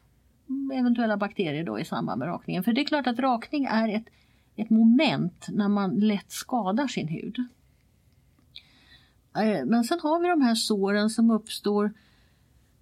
[0.74, 2.64] eventuella bakterier då i samband med rakningen.
[2.64, 4.06] För det är klart att rakning är ett,
[4.56, 7.44] ett moment när man lätt skadar sin hud.
[9.38, 11.92] Eh, men sen har vi de här såren som uppstår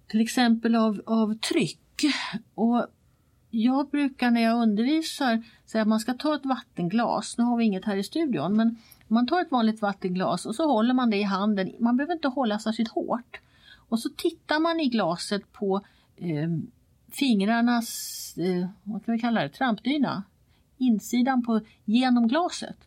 [0.07, 2.03] till exempel av, av tryck.
[2.55, 2.87] Och
[3.49, 7.37] jag brukar när jag undervisar säga att man ska ta ett vattenglas.
[7.37, 10.67] Nu har vi inget här i studion men man tar ett vanligt vattenglas och så
[10.67, 11.71] håller man det i handen.
[11.79, 13.39] Man behöver inte hålla särskilt hårt.
[13.89, 15.81] Och så tittar man i glaset på
[16.15, 16.49] eh,
[17.11, 20.23] fingrarnas, eh, vad kan vi kalla det, trampdyna.
[20.77, 22.77] Insidan på, genom glaset.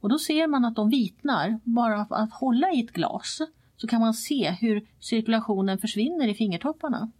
[0.00, 1.60] Och då ser man att de vitnar.
[1.64, 3.40] Bara att hålla i ett glas
[3.76, 7.10] så kan man se hur cirkulationen försvinner i fingertopparna.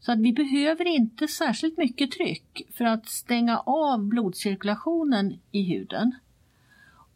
[0.00, 6.14] Så att vi behöver inte särskilt mycket tryck för att stänga av blodcirkulationen i huden.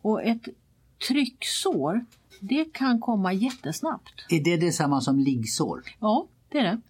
[0.02, 0.48] Och ett
[1.08, 2.04] trycksår,
[2.40, 4.26] det kan komma jättesnabbt.
[4.28, 5.82] Är det detsamma som liggsår?
[6.00, 6.80] Ja, det är det.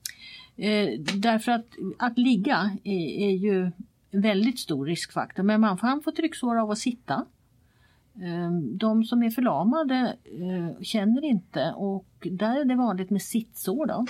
[0.56, 1.66] Eh, därför att
[1.98, 3.70] att ligga är, är ju
[4.10, 5.42] en väldigt stor riskfaktor.
[5.42, 7.26] Men man kan få trycksår av att sitta.
[8.20, 13.86] Ehm, de som är förlamade eh, känner inte och där är det vanligt med sittsår.
[13.86, 14.06] Då.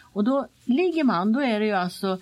[0.00, 2.18] Och då ligger man, då är det ju alltså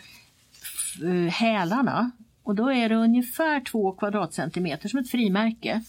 [1.05, 2.11] eh, hälarna
[2.43, 5.85] och då är det ungefär två kvadratcentimeter som ett frimärke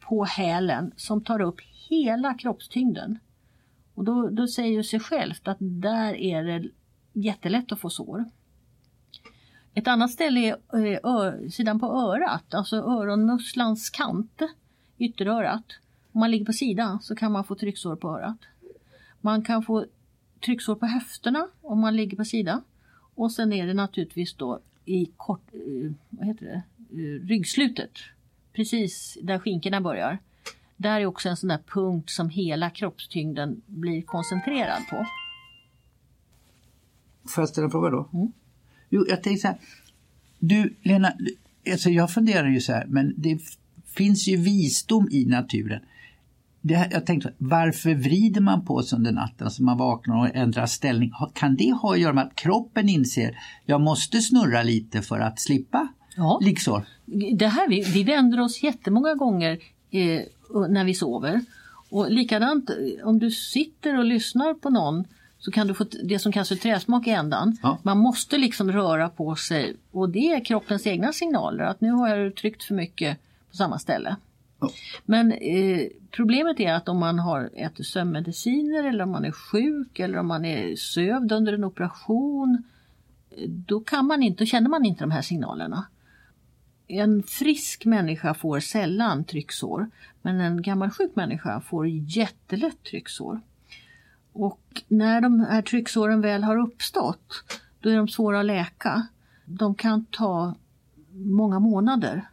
[0.00, 3.18] på hälen som tar upp hela kroppstyngden.
[3.94, 6.68] Och då, då säger det sig självt att där är det
[7.12, 8.24] jättelätt att få sår.
[9.76, 14.42] Ett annat ställe är eh, ö, sidan på örat, alltså öronmusslans kant,
[14.98, 15.64] ytterörat.
[16.12, 18.38] Om man ligger på sidan så kan man få trycksår på örat.
[19.20, 19.86] Man kan få
[20.44, 22.62] trycksår på höfterna om man ligger på sidan.
[23.14, 26.62] Och sen är det naturligtvis då i kort, eh, vad heter det,
[27.02, 27.92] eh, ryggslutet,
[28.52, 30.18] precis där skinkorna börjar.
[30.76, 35.06] Där är också en sån där punkt som hela kroppstyngden blir koncentrerad på.
[37.28, 38.08] Får jag ställa en fråga då?
[38.12, 38.32] Mm.
[38.90, 39.56] Jo, jag tänkte så här.
[40.38, 41.12] Du Lena,
[41.72, 43.38] alltså jag funderar ju så här, men det
[43.96, 45.80] finns ju visdom i naturen.
[46.60, 50.66] Det, jag tänkte, varför vrider man på sig under natten så man vaknar och ändrar
[50.66, 51.12] ställning?
[51.34, 55.40] Kan det ha att göra med att kroppen inser jag måste snurra lite för att
[55.40, 56.40] slippa ja.
[56.42, 56.86] liggsår?
[57.38, 59.58] Det här, vi, vi vänder oss jättemånga gånger
[59.90, 60.20] eh,
[60.68, 61.40] när vi sover.
[61.90, 65.04] Och likadant eh, om du sitter och lyssnar på någon
[65.46, 67.56] så kan du få det som kallas för träsmak i ändan.
[67.62, 67.78] Ja.
[67.82, 72.08] Man måste liksom röra på sig och det är kroppens egna signaler att nu har
[72.08, 73.18] jag tryckt för mycket
[73.50, 74.16] på samma ställe.
[74.60, 74.70] Ja.
[75.04, 75.80] Men eh,
[76.10, 80.26] problemet är att om man har ätit sömnmediciner eller om man är sjuk eller om
[80.26, 82.62] man är sövd under en operation
[83.30, 85.86] eh, då kan man inte, då känner man inte de här signalerna.
[86.86, 89.90] En frisk människa får sällan trycksår
[90.22, 93.40] men en gammal sjuk människa får jättelätt trycksår.
[94.36, 97.44] Och när de här trycksåren väl har uppstått,
[97.80, 99.06] då är de svåra att läka.
[99.44, 100.54] De kan ta
[101.12, 102.28] många månader.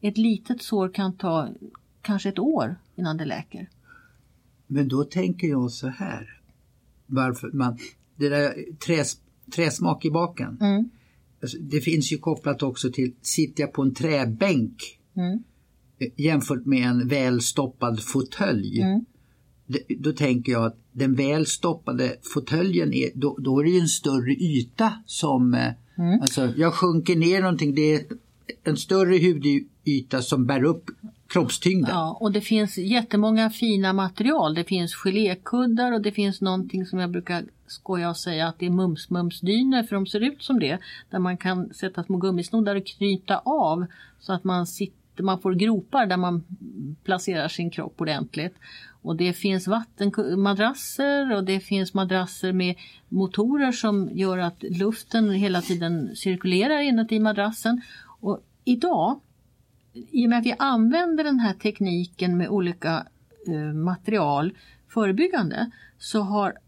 [0.00, 1.48] Ett litet sår kan ta
[2.02, 3.70] kanske ett år innan det läker.
[4.66, 6.40] Men då tänker jag så här.
[7.06, 7.78] Varför man,
[8.16, 8.54] det där
[8.86, 9.20] träs,
[9.54, 10.58] träsmak i baken.
[10.60, 10.90] Mm.
[11.42, 15.42] Alltså, det finns ju kopplat också till sitter jag på en träbänk mm.
[16.16, 18.80] jämfört med en välstoppad fåtölj.
[18.80, 19.04] Mm
[19.98, 24.92] då tänker jag att den välstoppade fåtöljen, är, då, då är det en större yta
[25.06, 26.20] som, eh, mm.
[26.20, 28.02] alltså jag sjunker ner någonting, det är
[28.64, 30.90] en större hudyta som bär upp
[31.28, 31.90] kroppstyngden.
[31.90, 34.54] Ja, och det finns jättemånga fina material.
[34.54, 38.66] Det finns gelékuddar och det finns någonting som jag brukar skoja och säga att det
[38.66, 40.78] är mums-mums-dyner för de ser ut som det.
[41.10, 43.86] Där man kan sätta små gummisnoddar och knyta av
[44.20, 46.44] så att man, sitter, man får gropar där man
[47.04, 48.54] placerar sin kropp ordentligt.
[49.06, 52.74] Och det finns vattenmadrasser och det finns madrasser med
[53.08, 57.82] motorer som gör att luften hela tiden cirkulerar inuti madrassen.
[58.20, 59.20] Och idag,
[59.92, 63.06] i och med att vi använder den här tekniken med olika
[63.46, 64.52] eh, material
[64.88, 66.58] förebyggande, så har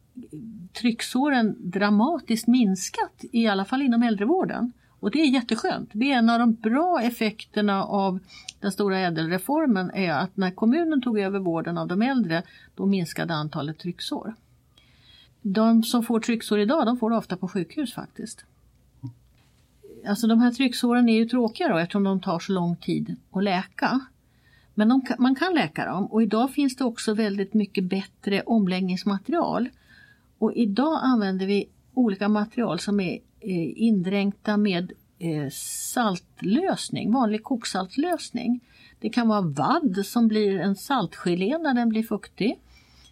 [0.72, 4.72] trycksåren dramatiskt minskat, i alla fall inom äldrevården.
[5.00, 5.90] Och det är jätteskönt.
[5.92, 8.18] Det är en av de bra effekterna av
[8.60, 12.42] den stora ädelreformen är att när kommunen tog över vården av de äldre
[12.74, 14.34] då minskade antalet trycksår.
[15.42, 18.44] De som får trycksår idag de får det ofta på sjukhus faktiskt.
[20.06, 23.44] Alltså de här trycksåren är ju tråkiga då eftersom de tar så lång tid att
[23.44, 24.00] läka.
[24.74, 29.68] Men de, man kan läka dem och idag finns det också väldigt mycket bättre omläggningsmaterial.
[30.38, 38.60] Och idag använder vi olika material som är Eh, indränkta med eh, saltlösning, vanlig koksaltlösning.
[39.00, 42.58] Det kan vara vadd som blir en saltgelé när den blir fuktig.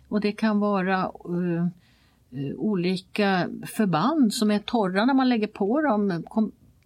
[0.08, 1.66] Och det kan vara uh,
[2.56, 6.08] olika förband som är torra när man lägger på dem.
[6.08, 6.22] Det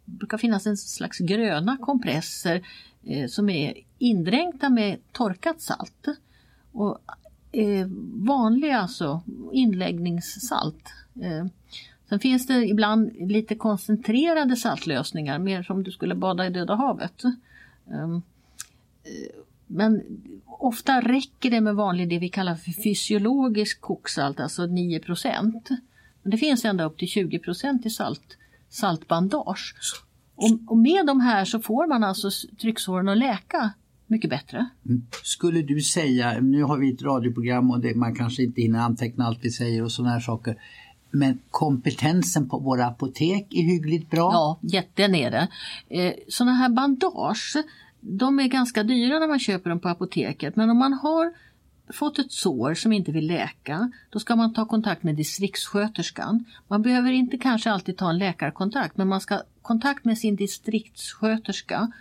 [0.04, 2.66] brukar finnas en slags gröna kompresser
[3.10, 6.06] uh, som är indränkta med torkat salt.
[6.72, 6.98] Och
[7.56, 9.22] uh, vanliga alltså
[9.52, 10.92] inläggningssalt.
[12.10, 17.24] Sen finns det ibland lite koncentrerade saltlösningar, mer som du skulle bada i Döda havet.
[17.90, 18.14] Ehm,
[19.04, 20.02] eh, men
[20.46, 25.00] ofta räcker det med vanlig, det vi kallar för fysiologisk koksalt, alltså 9
[26.22, 29.74] Men det finns ända upp till 20% i salt, saltbandage.
[30.34, 33.72] Och, och, med de här så får man alltså trycksåren att läka
[34.06, 34.68] mycket bättre.
[34.86, 35.06] Mm.
[35.22, 39.26] Skulle du säga, nu har vi ett radioprogram och det, man kanske inte hinner anteckna
[39.26, 40.56] allt vi säger och sådana här saker.
[41.10, 44.32] Men kompetensen på våra apotek är hyggligt bra.
[44.32, 45.48] Ja, jätten är det.
[45.88, 47.56] Eh, sådana här bandage,
[48.00, 50.56] de är ganska dyra när man köper dem på apoteket.
[50.56, 51.32] Men om man har
[51.92, 56.44] fått ett sår som inte vill läka, då ska man ta kontakt med distriktssköterskan.
[56.68, 60.36] Man behöver inte kanske alltid ta en läkarkontakt, men man ska ha kontakt med sin
[60.36, 61.92] distriktssköterska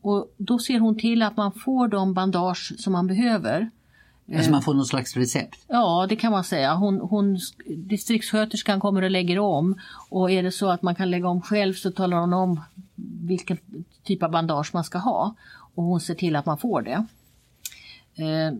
[0.00, 3.70] och då ser hon till att man får de bandage som man behöver
[4.36, 5.64] Alltså man får någon slags recept?
[5.68, 6.74] Ja, det kan man säga.
[6.74, 11.28] Hon, hon, distriktssköterskan kommer och lägger om och är det så att man kan lägga
[11.28, 12.60] om själv så talar hon om
[13.22, 13.58] vilken
[14.04, 15.34] typ av bandage man ska ha
[15.74, 17.06] och hon ser till att man får det.
[18.24, 18.52] Eh,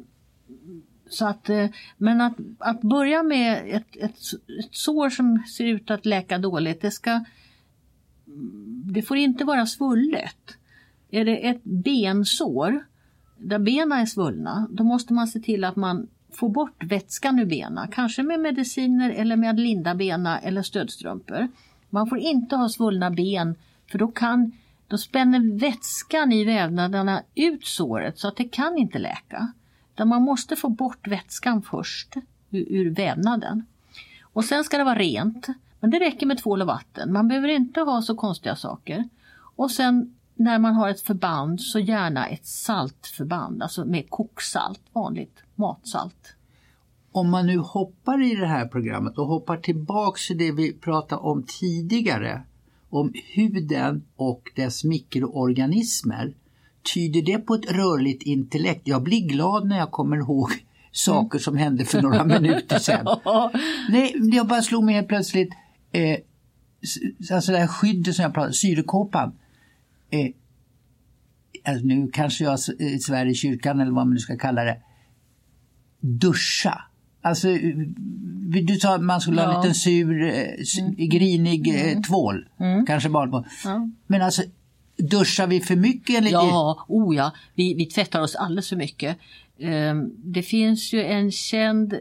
[1.10, 4.16] så att, eh, men att, att börja med ett, ett,
[4.60, 7.24] ett sår som ser ut att läka dåligt, det, ska,
[8.84, 10.56] det får inte vara svullet.
[11.10, 12.84] Är det ett bensår
[13.38, 17.46] där benen är svullna, då måste man se till att man får bort vätskan ur
[17.46, 21.48] benen, kanske med mediciner eller med att linda benen eller stödstrumpor.
[21.90, 23.54] Man får inte ha svullna ben
[23.90, 24.52] för då, kan,
[24.88, 29.52] då spänner vätskan i vävnaderna ut såret så att det kan inte läka.
[29.94, 32.16] Utan man måste få bort vätskan först
[32.50, 33.66] ur, ur vävnaden.
[34.22, 35.46] Och sen ska det vara rent,
[35.80, 37.12] men det räcker med tvål och vatten.
[37.12, 39.08] Man behöver inte ha så konstiga saker.
[39.56, 45.42] Och sen när man har ett förband så gärna ett saltförband, alltså med koksalt, vanligt
[45.54, 46.34] matsalt.
[47.12, 51.20] Om man nu hoppar i det här programmet och hoppar tillbaks till det vi pratade
[51.20, 52.42] om tidigare,
[52.90, 56.34] om huden och dess mikroorganismer.
[56.94, 58.82] Tyder det på ett rörligt intellekt?
[58.84, 60.50] Jag blir glad när jag kommer ihåg
[60.92, 63.06] saker som hände för några minuter sedan.
[63.88, 65.50] Nej, jag bara slog mig helt plötsligt,
[65.92, 66.18] eh,
[67.32, 69.32] alltså det här skyddet som jag pratade om, syrekåpan
[70.10, 70.30] eh,
[71.64, 72.60] alltså nu kanske jag
[73.02, 74.78] svär i kyrkan eller vad man nu ska kalla det,
[76.00, 76.84] duscha.
[77.22, 77.48] Alltså,
[78.62, 79.46] du sa att man skulle ja.
[79.46, 80.94] ha en liten sur, eh, mm.
[80.96, 82.02] grinig eh, mm.
[82.02, 82.48] tvål.
[82.60, 82.86] Mm.
[82.86, 83.44] Kanske bara på.
[83.64, 83.88] Ja.
[84.06, 84.42] Men alltså,
[84.96, 86.16] duschar vi för mycket?
[86.16, 87.32] Enligt ja, oh ja.
[87.54, 89.18] Vi, vi tvättar oss alldeles för mycket.
[89.60, 92.00] Ehm, det finns ju en känd eh,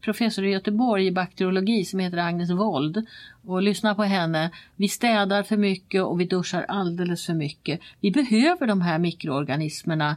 [0.00, 3.06] professor i Göteborg i bakteriologi som heter Agnes Wold.
[3.46, 4.50] Och lyssna på henne.
[4.76, 7.80] Vi städar för mycket och vi duschar alldeles för mycket.
[8.00, 10.16] Vi behöver de här mikroorganismerna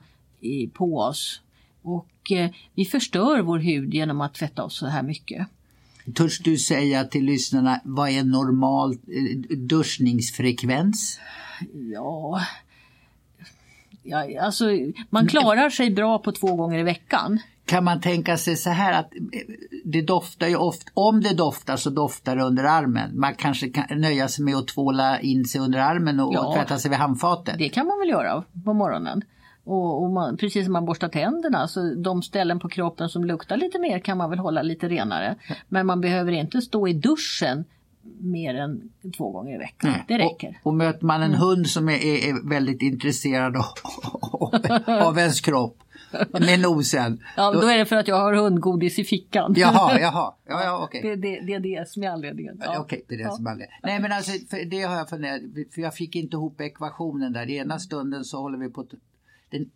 [0.74, 1.42] på oss.
[1.82, 5.48] Och eh, vi förstör vår hud genom att tvätta oss så här mycket.
[6.16, 11.20] Törs du säga till lyssnarna vad är normal eh, duschningsfrekvens?
[11.94, 12.42] Ja,
[14.08, 14.66] ja, alltså,
[15.10, 17.40] man klarar sig bra på två gånger i veckan.
[17.66, 19.20] Kan man tänka sig så här att eh,
[19.86, 23.20] det doftar ju ofta, om det doftar så doftar det under armen.
[23.20, 26.56] Man kanske kan nöja sig med att tvåla in sig under armen och, ja, och
[26.56, 27.56] tvätta sig vid handfatet.
[27.58, 29.22] Det kan man väl göra på morgonen.
[29.64, 33.58] Och, och man, precis som man borstar tänderna, så de ställen på kroppen som luktar
[33.58, 35.36] lite mer kan man väl hålla lite renare.
[35.68, 37.66] Men man behöver inte stå i duschen
[38.20, 39.92] mer än två gånger i veckan.
[39.92, 40.06] Nej.
[40.08, 40.60] Det räcker.
[40.64, 41.40] Och, och möter man en mm.
[41.40, 43.66] hund som är, är, väldigt intresserad av,
[45.08, 45.84] av ens kropp
[46.40, 47.24] med nosen.
[47.38, 49.54] Ja, då, då, är det för att jag har hundgodis i fickan.
[49.58, 50.34] Jaha, jaha.
[50.46, 51.02] Ja, ja, okay.
[51.02, 52.62] det, det, det är det som är anledningen.
[52.64, 52.70] Ja.
[52.70, 53.32] Okej, okay, det är det ja.
[53.32, 53.80] som är anledningen.
[53.84, 55.42] Nej, men alltså, för det har jag funderat
[55.74, 57.50] för jag fick inte ihop ekvationen där.
[57.50, 58.86] I ena stunden så håller vi på
[59.50, 59.70] den,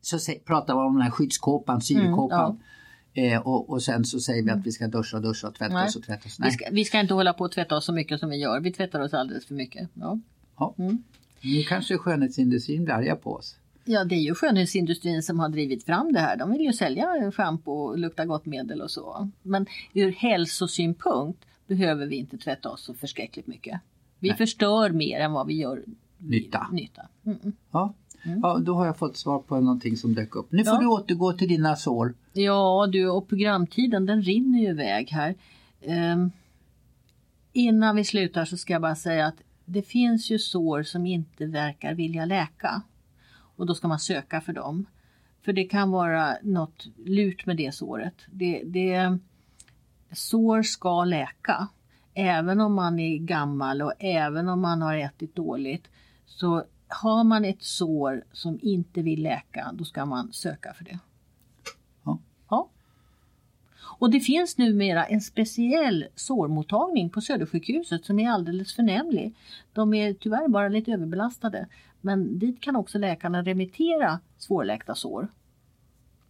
[0.00, 2.50] så pratar vi om den här skyddskåpan, syrkåpan.
[2.50, 2.64] Mm, ja.
[3.14, 5.74] Eh, och, och, sen så säger vi att vi ska duscha och duscha och tvätta
[5.74, 5.86] Nej.
[5.86, 6.40] oss och tvätta oss.
[6.40, 8.60] Vi, ska, vi ska inte hålla på och tvätta oss så mycket som vi gör.
[8.60, 9.88] Vi tvättar oss alldeles för mycket.
[9.94, 10.18] Ja.
[10.58, 10.74] Ja.
[10.78, 11.02] Mm.
[11.40, 13.56] Nu kanske skönhetsindustrin blir arga på oss.
[13.84, 16.36] Ja, det är ju skönhetsindustrin som har drivit fram det här.
[16.36, 19.30] De vill ju sälja schampo och lukta gott medel och så.
[19.42, 23.80] Men ur hälsosynpunkt behöver vi inte tvätta oss så förskräckligt mycket.
[24.18, 24.36] Vi Nej.
[24.36, 25.84] förstör mer än vad vi gör
[26.18, 26.66] nytta.
[26.72, 27.08] nytta.
[27.26, 27.52] Mm.
[27.70, 27.94] Ja.
[28.22, 28.40] Mm.
[28.42, 30.52] ja, då har jag fått svar på någonting som dök upp.
[30.52, 30.80] Nu får ja.
[30.80, 32.14] du återgå till dina sår.
[32.32, 35.34] Ja du, och programtiden den rinner ju iväg här.
[36.12, 36.30] Um,
[37.52, 41.46] innan vi slutar så ska jag bara säga att det finns ju sår som inte
[41.46, 42.82] verkar vilja läka.
[43.56, 44.86] Och då ska man söka för dem.
[45.44, 48.14] För det kan vara något lurt med det såret.
[48.30, 49.18] Det, det,
[50.12, 51.68] sår ska läka.
[52.14, 55.88] Även om man är gammal och även om man har ätit dåligt.
[56.26, 60.98] Så har man ett sår som inte vill läka, då ska man söka för det.
[62.04, 62.18] Ja.
[62.50, 62.68] ja.
[63.98, 69.34] Och det finns numera en speciell sårmottagning på Södersjukhuset som är alldeles förnämlig.
[69.72, 71.66] De är tyvärr bara lite överbelastade,
[72.00, 75.28] men dit kan också läkarna remittera svårläkta sår.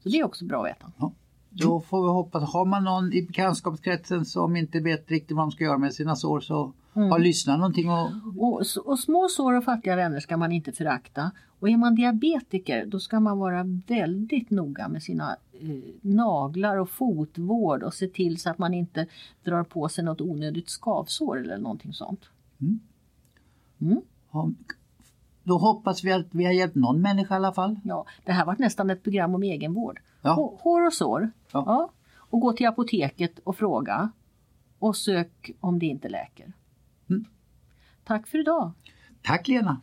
[0.03, 0.93] Så det är också bra att veta.
[0.99, 1.13] Ja.
[1.51, 5.53] Då får vi hoppas, har man någon i bekantskapskretsen som inte vet riktigt vad de
[5.53, 7.11] ska göra med sina sår så mm.
[7.11, 7.91] har lyssnat någonting.
[7.91, 8.11] Och...
[8.37, 11.31] Och, och små sår och fattiga vänner ska man inte förakta.
[11.61, 15.69] Och är man diabetiker då ska man vara väldigt noga med sina eh,
[16.01, 19.07] naglar och fotvård och se till så att man inte
[19.45, 22.21] drar på sig något onödigt skavsår eller någonting sånt.
[22.61, 22.81] Mm.
[23.81, 24.03] Mm.
[25.43, 27.81] Då hoppas vi att vi har hjälpt någon människa i alla fall.
[27.85, 30.01] Ja, det här var nästan ett program om egenvård.
[30.23, 30.59] Ja.
[30.61, 31.31] Hår och sår.
[31.53, 31.65] Ja.
[31.67, 31.91] ja.
[32.17, 34.11] Och gå till apoteket och fråga.
[34.79, 36.53] Och sök om det inte läker.
[37.11, 37.25] Mm.
[38.05, 38.73] Tack för idag.
[39.23, 39.81] Tack Lena.